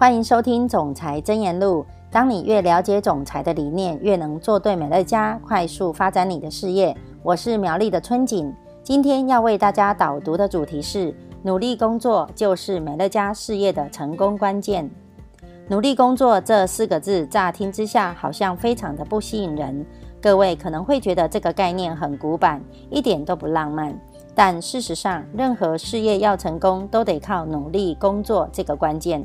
[0.00, 1.84] 欢迎收听《总裁真言录》。
[2.10, 6.96] 当你越了解总裁的理念，越能做对美乐家，快速发展你的事业。
[7.22, 8.50] 我是苗栗的春景，
[8.82, 14.90] 今天要为大家导读的主题是：努力工作就是美乐家事业的成功关键。
[15.68, 19.84] 努力工作这四个字，乍听之下好像非常的不吸引人。
[20.18, 22.58] 各位可能会觉得这个概念很古板，
[22.88, 23.94] 一点都不浪漫。
[24.34, 29.22] 但事实上，任何事业要成功，都得靠努力工作这个关键。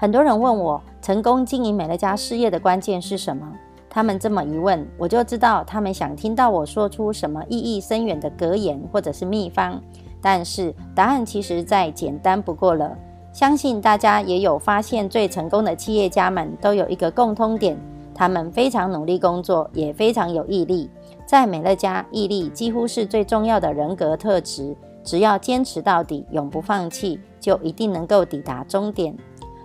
[0.00, 3.46] 很多人问我，成功经营美乐家事业的关键是什么？
[3.90, 9.78] 他们这么一问，我就知道他们想听到我说出什么意义深远的格言或者是秘方。
[10.22, 12.96] 但是答案其实再简单不过了。
[13.30, 17.76] 相信大家也有发现，最成功的企业家们都有一个共通点：
[18.14, 20.88] 他们非常努力工作，也非常有毅力。
[21.26, 24.74] 在美乐家，毅力几乎是最重要的人格特质。
[25.04, 29.14] 只要坚持到底，永不放弃，就一定能够抵达终点。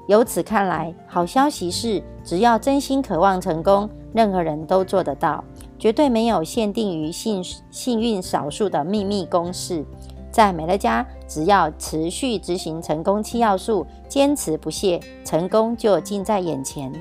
[0.07, 5.43] 由此看来，好消息是，只要真心渴望成功，任何人都做得到，
[5.79, 9.83] 绝对没有限定于幸幸运少数的秘密公式。
[10.29, 16.91] 在美乐家，只要持续执行成功七要素，坚持不懈，成功就近在眼前。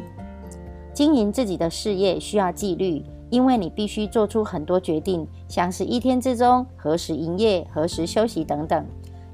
[0.95, 8.87] 经营自己的事业需要纪律，因为你必须做出很多决定，像是一天之中何时营业、何时休息等等。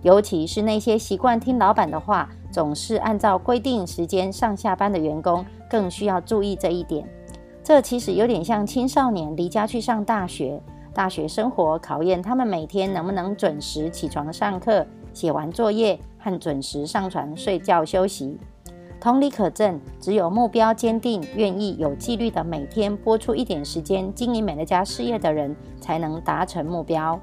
[0.02, 7.08] 尤其是那些习惯听老板的话，总是按照规定时间上下班的员工，更需要注意这一点。
[7.62, 10.60] 这其实有点像青少年离家去上大学。
[10.92, 18.36] 大学生活考验他们每天能不能准时起床上课、写完作业和准时上床睡觉休息。
[19.00, 27.18] 同理可证，只有目标坚定、愿意有纪律的每天播出一点时间经营美乐家事业的人，才能达成目标。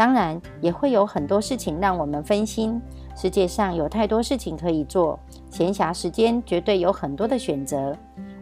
[0.00, 2.80] 当然，也会有很多事情让我们分心。
[3.14, 5.18] 世界上有太多事情可以做，
[5.50, 7.94] 闲暇时间绝对有很多的选择。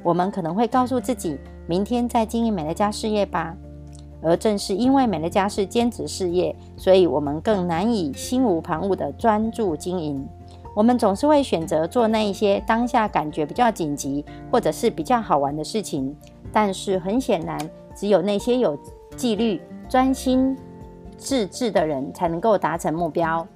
[0.05, 1.37] 我们可能会告诉自己，
[1.67, 3.57] 明天再经营美乐家事业吧。
[4.23, 10.25] 而正是因为美乐家是兼职事业，所以我们更难以心无旁骛地专注经营。
[10.77, 16.17] 我们总是会选择做那一些当下感觉比较紧急，或者是比较好玩的事情。
[16.53, 17.59] 但是很显然，
[17.97, 18.79] 只有那些有
[19.17, 20.57] 纪律、专心
[21.19, 23.47] 自制的人，才能够达成目标。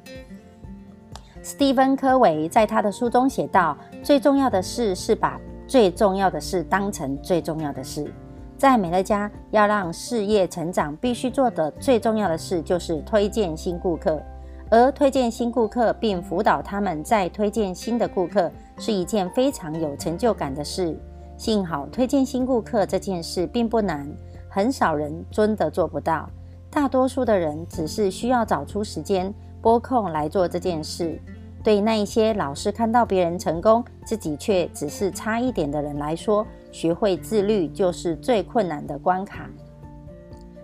[1.40, 8.12] 斯蒂芬·科维在他的书中写道：“最重要的事是把最重要的事当成最重要的事。”
[8.58, 14.22] 在美乐家，要让事业成长，必须做的最重要的事就是推荐新顾客。
[14.70, 20.96] 而推荐新顾客并辅导他们再推荐新的顾客，是一件非常有成就感的事。
[21.36, 24.08] 幸好，推荐新顾客这件事并不难，
[24.48, 26.30] 很少人真的做不到。
[26.72, 31.20] 大多数的人只是需要找出时间拨空来做这件事。
[31.62, 39.50] 对那一些老是看到别人成功，自己却只是差一点的人来说，学会自律就是最困难的关卡。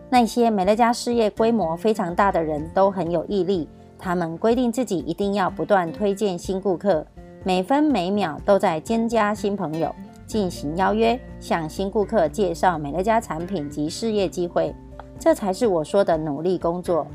[0.09, 3.69] 那些美乐家事业规模非常大的人都很有毅力，
[3.99, 7.07] 他们规定自己一定要不断推荐新顾客，
[7.45, 9.95] 每分每秒都在增加新朋友，
[10.27, 14.75] 进行邀约，向新顾客介绍美乐家产品及事业机会。
[15.19, 17.07] 这才是我说的努力工作。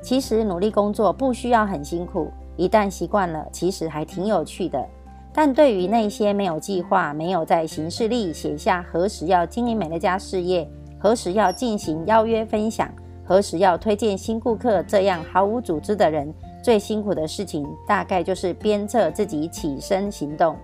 [0.00, 4.84] 其实努力工作不需要很辛苦，一旦习惯了，其实还挺有趣的。
[5.32, 10.68] 但对于那些没有计划、没有在行事历写下何时要经营美乐家事业、
[10.98, 12.88] 何时要进行邀约分享、
[13.24, 20.56] 何时要推荐新顾客这样毫无组织的人，最辛苦的事情大概就是鞭策自己起身行动。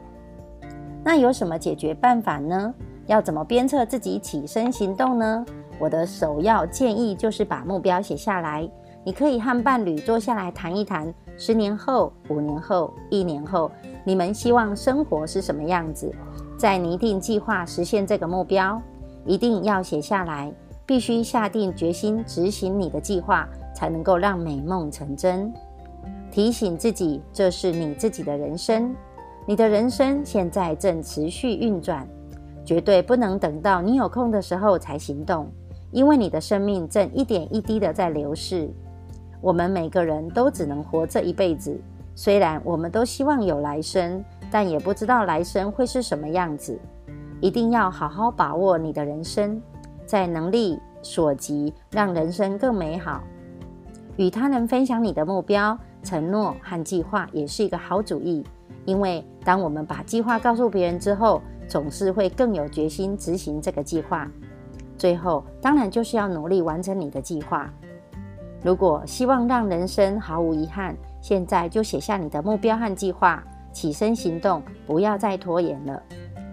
[1.02, 2.72] 那有什么解决办法呢？
[3.10, 5.44] 要怎么鞭策自己起身行动呢？
[5.80, 8.70] 我的首要建议就是把目标写下来。
[9.02, 13.68] 你可以和伴侣坐下来谈一谈，十年后、五年后、一年后，
[14.04, 16.14] 你们希望生活是什么样子？
[16.56, 18.80] 再拟定计划实现这个目标，
[19.26, 20.52] 一定要写下来，
[20.86, 25.52] 必须下定决心执行你的计划，才能够让美梦成真。
[26.30, 28.94] 提醒自己，这是你自己的人生，
[29.46, 32.06] 你的人生现在正持续运转，
[32.64, 35.50] 绝对不能等到你有空的时候才行动，
[35.90, 38.70] 因为你的生命正一点一滴的在流逝。
[39.40, 41.80] 我们每个人都只能活这一辈子，
[42.14, 46.78] 虽然我们都希望有来生，但也不知道来生会是什么样子。
[47.40, 49.60] 一定要好好把握你的人生，
[50.04, 53.22] 在能力所及，让人生更美好。
[54.16, 58.44] 与他人分享你的目标、承诺和计划，也是一个好主意。
[58.84, 64.28] 因为当我们把计划告诉别人之后，总是会更有决心执行这个计划。
[64.98, 67.72] 最后，当然就是要努力完成你的计划。
[68.62, 76.02] 如果希望让人生毫无遗憾，现在就写下你的目标和计划，起身行动，不要再拖延了。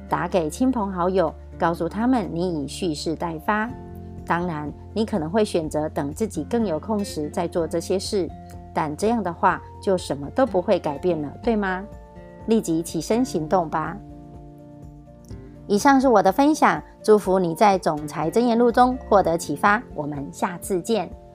[0.07, 3.67] 打给亲朋好友，告诉他们你已蓄势待发。
[4.23, 8.29] 当然，你可能会选择等自己更有空时再做这些事，
[8.71, 11.83] 但这样的话就什么都不会改变了，对吗？
[12.45, 13.97] 立即起身行动吧！
[15.67, 19.81] 以上是我的分享，祝福你在《总裁箴言录》中获得启发。
[19.93, 21.26] 我们下次见。